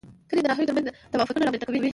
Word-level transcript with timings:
کلي 0.29 0.41
د 0.43 0.47
ناحیو 0.49 0.67
ترمنځ 0.69 0.85
تفاوتونه 1.11 1.43
رامنځ 1.45 1.61
ته 1.61 1.67
کوي. 1.67 1.89